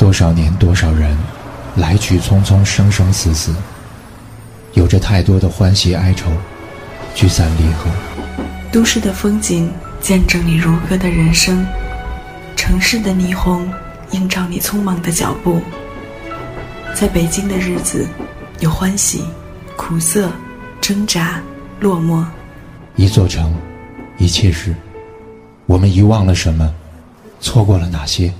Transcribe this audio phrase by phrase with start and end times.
[0.00, 1.14] 多少年，多少人，
[1.76, 3.54] 来去匆匆，生生死死，
[4.72, 6.30] 有着太多的欢喜哀愁，
[7.14, 7.90] 聚散离合。
[8.72, 11.66] 都市的风景见证你如歌的人生，
[12.56, 13.70] 城市的霓虹
[14.12, 15.60] 映照你匆忙的脚步。
[16.94, 18.08] 在北京的日子，
[18.60, 19.22] 有欢喜、
[19.76, 20.32] 苦涩、
[20.80, 21.42] 挣扎、
[21.78, 22.24] 落寞。
[22.96, 23.54] 一座城，
[24.16, 24.74] 一切事，
[25.66, 26.72] 我们遗忘了什么？
[27.38, 28.32] 错过了哪些？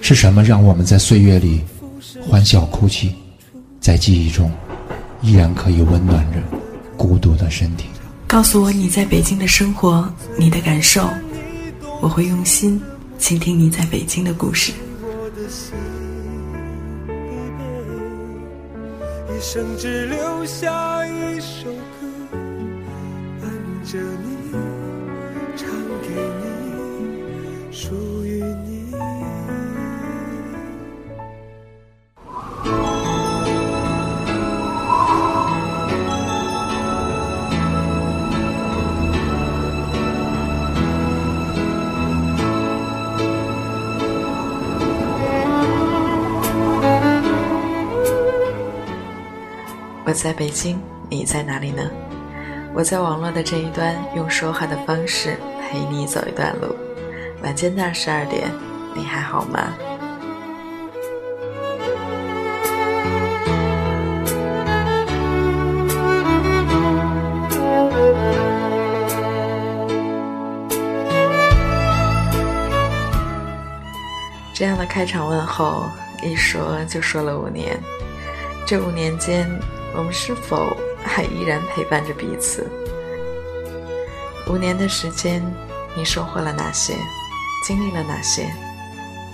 [0.00, 1.60] 是什么让我们在岁月里
[2.26, 3.14] 欢笑哭泣，
[3.80, 4.50] 在记忆中
[5.20, 6.38] 依然可以温暖着
[6.96, 7.86] 孤独的身体？
[8.26, 11.08] 告诉我你在北京的生活，你的感受，
[12.00, 12.80] 我会用心
[13.18, 14.72] 倾听你在北京的故事。
[19.30, 22.06] 一生只留下一首歌，
[23.40, 23.50] 伴
[23.84, 24.37] 着你，
[50.08, 51.82] 我在北京，你在哪里呢？
[52.72, 56.74] 我在网络的这一端，用说话的方式陪你走一段路。
[57.42, 58.50] 晚间的十二点，
[58.94, 59.70] 你还好吗？
[74.54, 75.84] 这样的开场问候，
[76.22, 77.78] 一说就说了五年。
[78.66, 79.46] 这五年间。
[79.94, 82.70] 我们是否还依然陪伴着彼此？
[84.48, 85.42] 五年的时间，
[85.96, 86.94] 你收获了哪些？
[87.66, 88.48] 经历了哪些？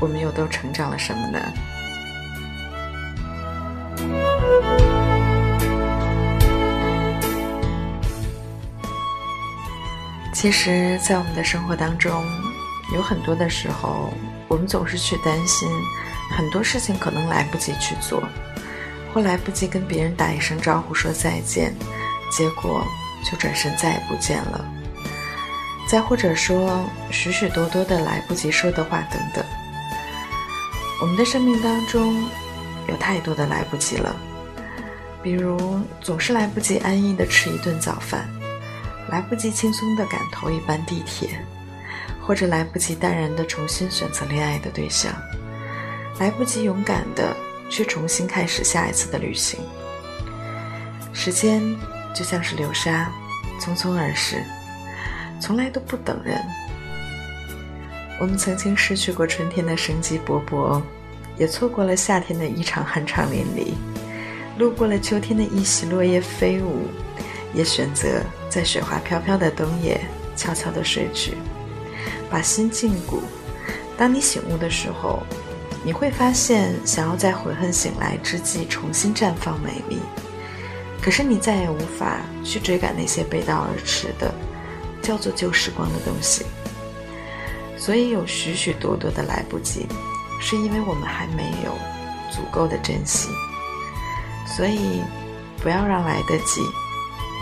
[0.00, 1.40] 我们又都成长了什么呢？
[10.32, 12.24] 其实，在我们的生活当中，
[12.94, 14.12] 有很多的时候，
[14.46, 15.68] 我们总是去担心
[16.36, 18.22] 很多事情可能来不及去做。
[19.12, 21.74] 或来不及跟别人打一声招呼说再见，
[22.30, 22.86] 结果
[23.24, 24.64] 就转身再也不见了。
[25.88, 29.44] 再或者说许许多多的来不及说的话等等。
[31.00, 32.28] 我们的生命当中
[32.88, 34.14] 有太多的来不及了，
[35.22, 38.28] 比如总是来不及安逸的吃一顿早饭，
[39.08, 41.30] 来不及轻松的赶头一班地铁，
[42.20, 45.10] 或者来不及淡然的重新选择恋爱的对象，
[46.18, 47.34] 来不及勇敢的。
[47.68, 49.60] 去重新开始下一次的旅行。
[51.12, 51.62] 时间
[52.14, 53.10] 就像是流沙，
[53.60, 54.42] 匆匆而逝，
[55.40, 56.40] 从来都不等人。
[58.20, 60.82] 我们曾经失去过春天的生机勃勃，
[61.36, 63.74] 也错过了夏天的一场酣畅淋漓，
[64.58, 66.86] 路过了秋天的一袭落叶飞舞，
[67.54, 70.00] 也选择在雪花飘飘的冬夜
[70.34, 71.36] 悄悄地睡去，
[72.30, 73.20] 把心禁锢。
[73.96, 75.22] 当你醒悟的时候。
[75.88, 79.98] 你会发现，想要在悔恨醒来之际重新绽放美丽，
[81.00, 84.30] 可是你再也无法去追赶那些背道而驰的，
[85.00, 86.44] 叫做旧时光的东西。
[87.78, 89.86] 所以有许许多多的来不及，
[90.42, 91.72] 是因为我们还没有
[92.30, 93.30] 足够的珍惜。
[94.46, 95.00] 所以，
[95.62, 96.60] 不要让来得及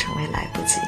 [0.00, 0.80] 成为来不及。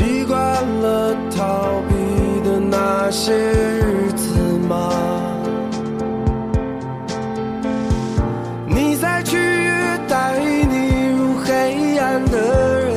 [0.00, 0.38] 习惯
[0.80, 1.92] 了逃避
[2.40, 4.32] 的那些日子
[4.66, 4.90] 吗？
[8.66, 12.94] 你在取悦带你入黑暗的人，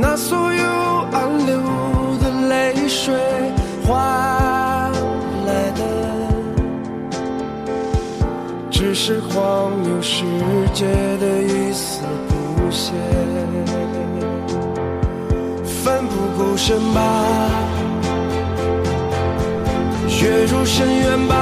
[0.00, 0.64] 那所有
[1.12, 1.62] 暗流
[2.20, 3.14] 的泪水
[3.86, 3.94] 换
[5.46, 5.80] 来的，
[8.68, 10.24] 只是荒谬世
[10.74, 10.84] 界
[11.20, 11.72] 的一
[16.58, 17.00] 深吧，
[20.20, 21.37] 跃入深渊吧，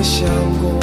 [0.00, 0.26] 没想
[0.62, 0.80] 过，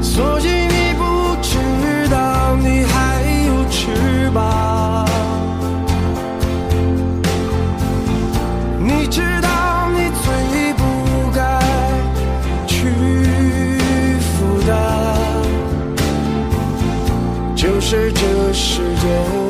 [0.00, 5.06] 所以你不知道你还有翅膀。
[8.78, 10.82] 你知道你最不
[11.34, 11.60] 该
[12.66, 12.88] 去
[14.18, 14.72] 负担，
[17.54, 19.41] 就是这世界。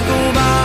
[0.00, 0.59] 身碎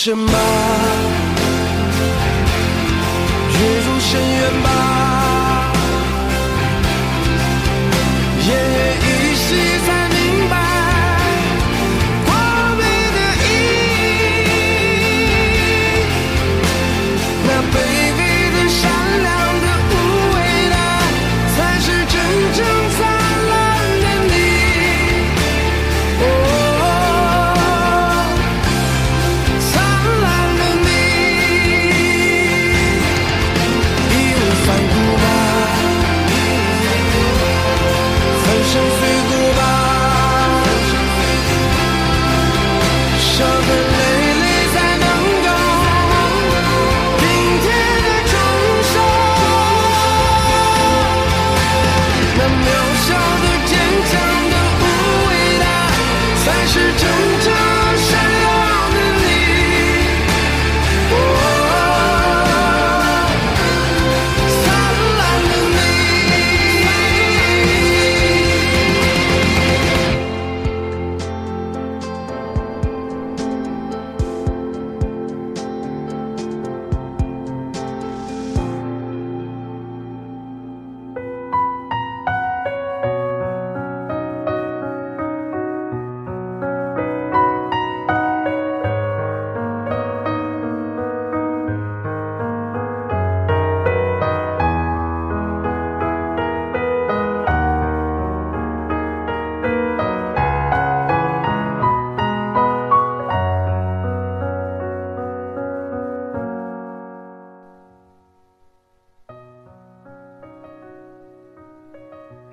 [0.00, 0.32] 不顾身吧，
[3.52, 5.19] 跃入深渊吧，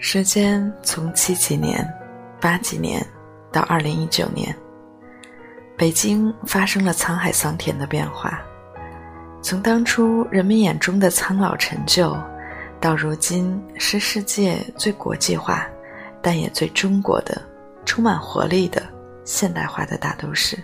[0.09, 1.85] 时间从七几年、
[2.39, 3.05] 八几年
[3.51, 4.55] 到二零一九年，
[5.77, 8.39] 北京发生了沧海桑田的变化。
[9.41, 12.17] 从当初人们眼中的苍老陈旧，
[12.79, 15.67] 到如今是世界最国际化，
[16.21, 17.41] 但也最中国的、
[17.83, 18.81] 充满活力的
[19.25, 20.57] 现代化的大都市。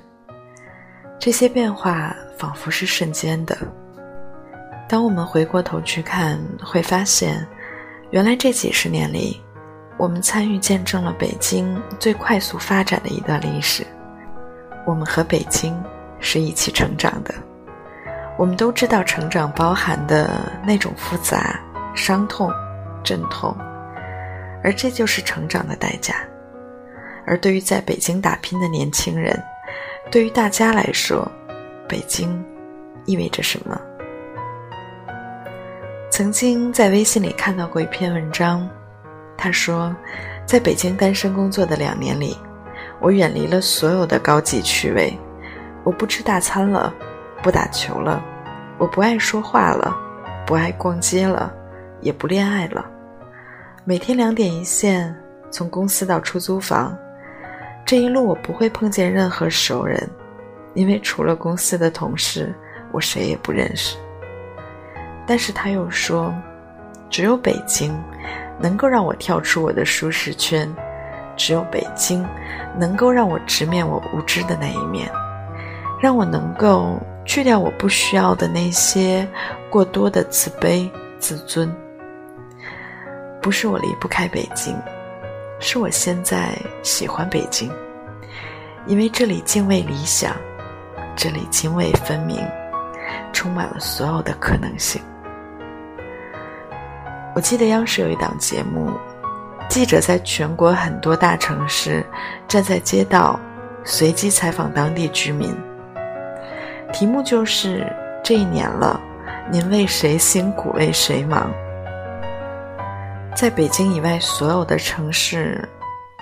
[1.20, 3.58] 这些变化仿佛是瞬间的。
[4.88, 7.46] 当我们回过头去看，会发现。
[8.14, 9.42] 原来这几十年里，
[9.98, 13.84] 我们参与见证了北京最快速发展的一段历史。
[14.86, 15.76] 我们和北京
[16.20, 17.34] 是一起成长的，
[18.38, 20.30] 我们都知道成长包含的
[20.64, 21.60] 那种复杂、
[21.96, 22.52] 伤痛、
[23.04, 23.58] 阵痛，
[24.64, 26.14] 而这就是成长的代价。
[27.26, 29.36] 而对于在北京打拼的年轻人，
[30.12, 31.28] 对于大家来说，
[31.90, 32.46] 北京
[33.08, 33.82] 意味着什么？
[36.16, 38.70] 曾经在微信里看到过一篇文章，
[39.36, 39.92] 他说，
[40.46, 42.38] 在北京单身工作的两年里，
[43.02, 45.12] 我远离了所有的高级趣味，
[45.84, 46.94] 我不吃大餐了，
[47.42, 48.24] 不打球了，
[48.78, 49.92] 我不爱说话了，
[50.46, 51.52] 不爱逛街了，
[52.00, 52.86] 也不恋爱了。
[53.84, 56.96] 每天两点一线，从公司到出租房，
[57.84, 60.08] 这一路我不会碰见任何熟人，
[60.76, 62.54] 因为除了公司的同事，
[62.92, 63.98] 我谁也不认识。
[65.26, 66.34] 但是他又说，
[67.10, 67.94] 只有北京
[68.60, 70.72] 能够让我跳出我的舒适圈，
[71.36, 72.26] 只有北京
[72.78, 75.10] 能够让我直面我无知的那一面，
[76.02, 79.28] 让我能够去掉我不需要的那些
[79.70, 80.90] 过多的自卑
[81.20, 81.74] 自尊。
[83.42, 84.76] 不是我离不开北京，
[85.60, 87.72] 是我现在喜欢北京，
[88.88, 90.36] 因为这里敬畏理想，
[91.16, 92.38] 这里泾渭分明，
[93.34, 95.02] 充满了所有的可能性。
[97.36, 98.92] 我记得央视有一档节目，
[99.68, 102.06] 记者在全国很多大城市
[102.48, 103.40] 站在街道，
[103.84, 105.56] 随机采访当地居民。
[106.94, 107.92] 题目就是
[108.24, 109.02] 这一年了，
[109.52, 111.52] 您为谁辛苦为谁忙？
[113.36, 115.68] 在北京以外所有的城市，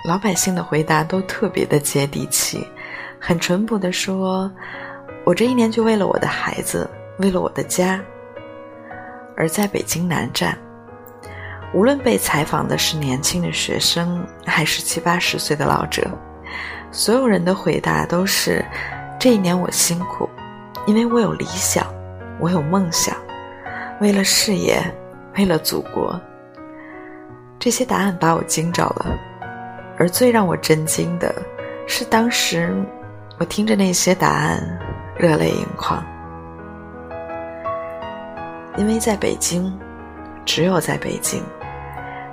[0.08, 2.66] 老百姓的回答都特别的接地气，
[3.20, 4.50] 很淳朴的说
[5.26, 6.88] ：“我这一年就为了我的孩子，
[7.18, 8.00] 为了我的家。”
[9.36, 10.56] 而在北京南站，
[11.74, 16.06] 无论被采访的是年轻的学生，还是七八十岁的老者，
[16.90, 18.62] 所有人的回答都是
[19.18, 20.28] ：“这一年我辛苦，
[20.86, 21.86] 因为我有理想，
[22.38, 23.16] 我有梦想，
[24.02, 24.82] 为了事业，
[25.38, 26.20] 为了祖国。”
[27.58, 29.18] 这些答案把我惊着了，
[29.96, 31.34] 而最让我震惊的
[31.86, 32.74] 是，当时
[33.38, 34.60] 我听着那些答案，
[35.16, 36.04] 热泪盈眶，
[38.76, 39.72] 因为在北京，
[40.44, 41.42] 只有在北京。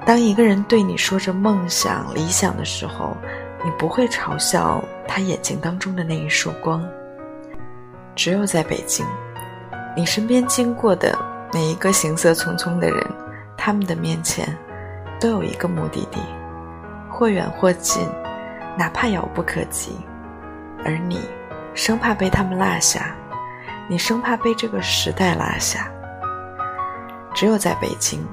[0.10, 3.16] 当一个人对你说着梦想、理想的时候，
[3.64, 6.84] 你不会嘲笑他眼睛当中的那一束光。
[8.16, 9.06] 只有在北京，
[9.96, 11.16] 你身边经过的
[11.54, 13.06] 每一个行色匆匆的人，
[13.56, 14.58] 他们的面前
[15.20, 16.20] 都有一个目的地，
[17.08, 18.04] 或远或近，
[18.76, 19.96] 哪怕遥不可及。
[20.84, 21.20] 而你，
[21.76, 23.16] 生怕被他们落下，
[23.88, 25.88] 你生怕被这个时代落下。
[27.32, 28.26] 只有在北京。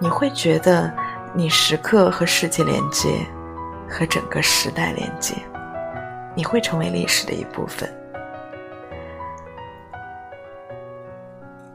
[0.00, 0.92] 你会觉得，
[1.34, 3.08] 你时刻和世界连接，
[3.88, 5.34] 和整个时代连接，
[6.36, 7.92] 你会成为历史的一部分。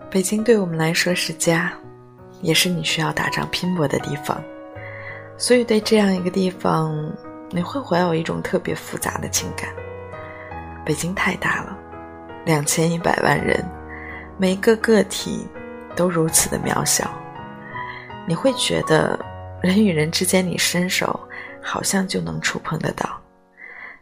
[0.10, 1.74] 北京对我们来说是家，
[2.42, 4.42] 也是你需要打仗拼搏的地方，
[5.38, 6.96] 所以对这样一个地方，
[7.50, 9.68] 你会怀有一种特别复杂的情感。
[10.86, 11.78] 北京太大了，
[12.46, 13.62] 两千一百万人，
[14.38, 15.46] 每一个个体
[15.96, 17.10] 都如此的渺小。
[18.26, 19.20] 你会觉得
[19.62, 21.20] 人与人之间，你伸手
[21.62, 23.22] 好像就能触碰得到，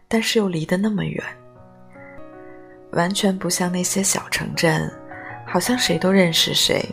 [0.08, 1.24] 但是又离得那么远，
[2.92, 4.92] 完全不像那些小城镇，
[5.46, 6.84] 好像谁都认识谁，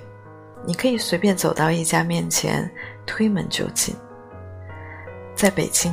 [0.65, 2.71] 你可以随便走到一家面前，
[3.07, 3.95] 推门就进。
[5.35, 5.93] 在北京，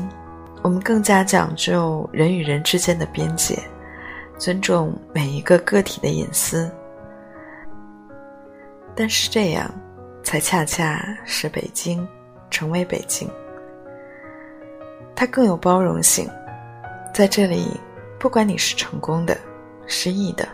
[0.61, 3.59] 我们更加讲究人与人之间的边界，
[4.37, 6.71] 尊重每一个个体的隐私，
[8.95, 9.69] 但是这样。
[10.25, 12.05] 才恰恰是北京，
[12.49, 13.29] 成为北京。
[15.15, 16.27] 它更有包容性，
[17.13, 17.79] 在这里，
[18.17, 19.37] 不管你是成功的、
[19.85, 20.47] 失意的，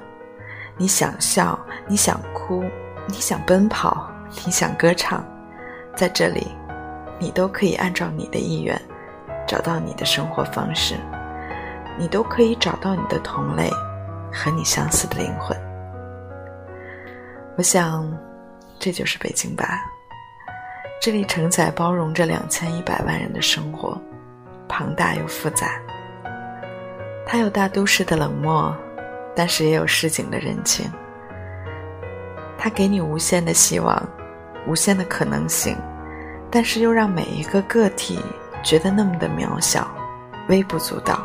[0.76, 2.66] 你想笑，你想哭，
[3.08, 4.12] 你想奔跑，
[4.46, 5.26] 你想歌唱，
[5.96, 6.46] 在这里，
[7.18, 8.80] 你都可以按照你的意愿，
[9.48, 10.96] 找到你的生活方式，
[11.98, 13.70] 你都可以找到你的同类，
[14.34, 15.58] 和你相似的灵魂。
[17.56, 18.06] 我想。
[18.82, 19.86] 这就是北京吧，
[21.00, 23.96] 这里承载包容着两千一百万人的生活，
[24.68, 25.80] 庞大又复杂。
[27.28, 28.76] 它有大都市的冷漠，
[29.36, 30.92] 但是也有市井的人情。
[32.58, 34.04] 它给你无限的希望，
[34.66, 35.78] 无限的可能性，
[36.50, 38.20] 但是又让每一个个体
[38.64, 39.88] 觉得那么的渺小，
[40.50, 41.24] 微不足道。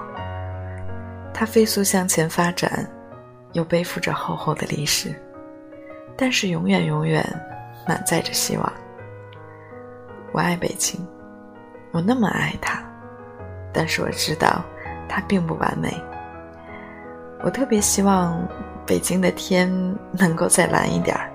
[1.32, 2.86] 它飞速向前发展，
[3.54, 5.14] 又背负着厚厚的历史。
[6.16, 7.24] 但是永远永远
[7.86, 8.72] 满载着希望。
[10.32, 11.00] 我爱北京，
[11.92, 12.82] 我那么爱它，
[13.72, 14.64] 但是我知道
[15.08, 15.92] 它并不完美。
[17.42, 18.46] 我特别希望
[18.86, 19.70] 北京的天
[20.10, 21.30] 能够再蓝一点儿，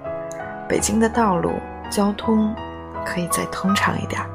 [0.68, 1.54] 北京的道路
[1.90, 2.54] 交通
[3.06, 4.28] 可以再通畅一点儿。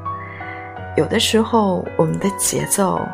[0.95, 3.05] 有的时候我们的节奏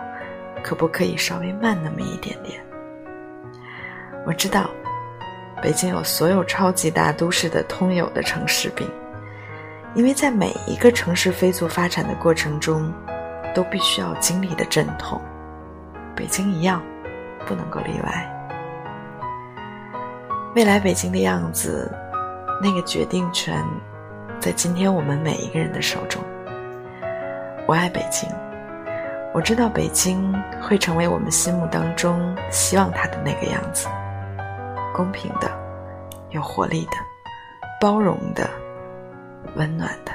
[0.63, 2.63] 可不可以稍微慢那么一点点？
[4.25, 4.69] 我知道。
[5.63, 8.85] 北京有所有超级大都市的通有的城市病，
[9.95, 12.91] 因为在每一个城市飞速发展的过程中，
[13.55, 15.21] 都必须要经历的阵痛。
[16.17, 16.83] 北京一样，
[17.45, 18.29] 不能够例外。
[20.53, 21.89] 未来北京的样子，
[22.61, 23.63] 那个决定权，
[24.41, 26.21] 在今天我们每一个人的手中。
[27.65, 28.29] 我爱北京，
[29.33, 33.87] 我知道北京会成为我们心目当中希望它的那个样子。
[34.93, 35.51] 公平的，
[36.29, 36.91] 有活力的，
[37.81, 38.49] 包容的，
[39.55, 40.11] 温暖的。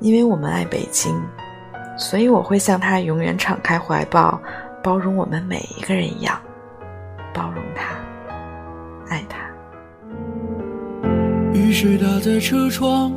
[0.00, 1.14] 因为我们爱北京，
[1.96, 4.40] 所以我会像他永远敞开怀抱，
[4.82, 6.38] 包容我们每一个人一样。
[7.32, 7.94] 包容他，
[9.08, 9.38] 爱他。
[11.54, 13.12] 雨水打在车窗，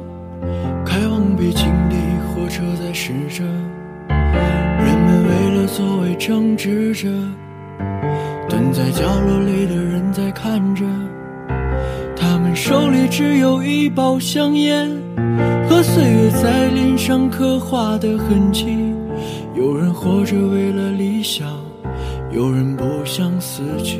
[0.85, 1.95] 开往北京的
[2.27, 3.43] 火车在驶着，
[4.07, 7.07] 人们为了座位争执着，
[8.47, 10.85] 蹲在角落里的人在看着，
[12.15, 14.89] 他们手里只有一包香烟
[15.67, 18.95] 和岁月在脸上刻画的痕迹。
[19.55, 21.45] 有人活着为了理想，
[22.31, 23.99] 有人不想死去。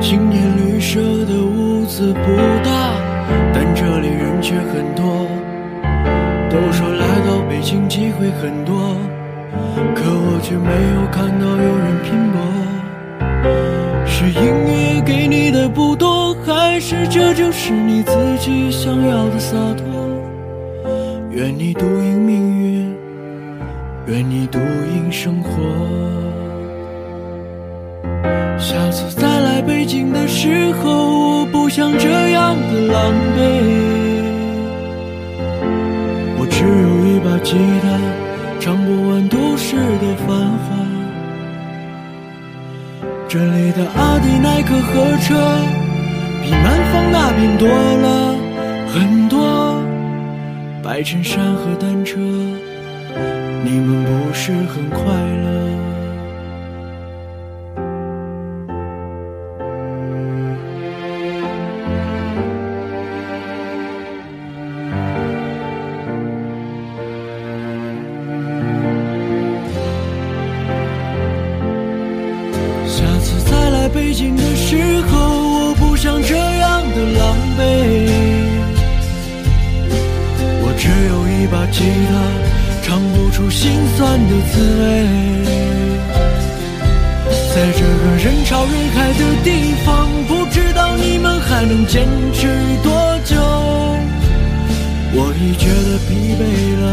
[0.00, 2.96] 青年旅社的屋子不大，
[3.52, 5.04] 但这里人却很多。
[6.50, 8.96] 都说来到北京机会很多，
[9.94, 12.36] 可我却没有看到有人拼搏。
[14.06, 19.84] 是音乐给你的不多，还是这就是你自己想要的洒脱？
[21.30, 22.94] 愿你独赢命运，
[24.06, 25.50] 愿你独赢生活。
[28.56, 33.40] 下次再来北京的时候，我不想这样的狼狈。
[36.38, 37.98] 我只有一把吉他，
[38.60, 39.03] 唱不
[39.54, 40.74] 都市的繁华。
[43.28, 45.36] 这里的阿迪耐克和车，
[46.42, 48.34] 比南方那边多了
[48.88, 49.80] 很多。
[50.82, 55.93] 白衬衫和单车，你们不是很快乐？
[83.96, 84.82] 酸的滋味。
[87.54, 89.48] 在这个人潮人海的地
[89.84, 92.48] 方，不知道你们还能坚持
[92.82, 92.90] 多
[93.24, 93.36] 久。
[95.16, 96.42] 我已觉得疲惫
[96.80, 96.84] 了，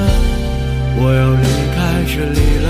[0.98, 2.70] 我要离开这里了。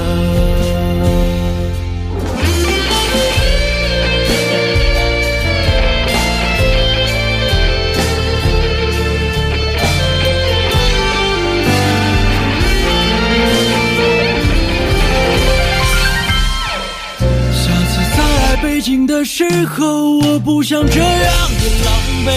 [19.33, 21.89] 时候，我不想这样的狼
[22.25, 22.29] 狈。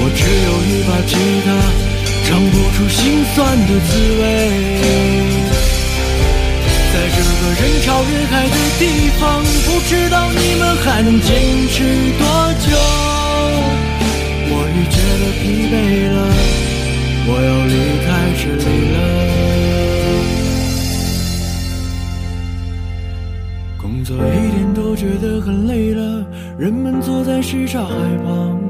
[0.00, 1.12] 我只有一把吉
[1.44, 1.46] 他，
[2.24, 3.36] 唱不出心酸
[3.66, 3.90] 的滋
[4.22, 4.22] 味。
[6.94, 8.82] 在这个人潮人海的地
[9.20, 11.28] 方，不知道你们还能坚
[11.68, 11.84] 持
[12.18, 13.09] 多久。
[25.00, 26.26] 觉得很累了，
[26.58, 28.60] 人们坐在什刹海旁，